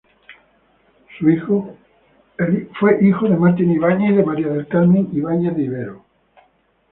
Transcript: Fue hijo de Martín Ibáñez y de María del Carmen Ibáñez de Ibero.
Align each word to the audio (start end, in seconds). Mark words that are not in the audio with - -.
Fue 1.19 1.35
hijo 3.03 3.29
de 3.29 3.37
Martín 3.37 3.69
Ibáñez 3.69 4.13
y 4.13 4.13
de 4.15 4.23
María 4.25 4.47
del 4.47 4.67
Carmen 4.67 5.09
Ibáñez 5.15 5.55
de 5.55 5.61
Ibero. 5.61 6.03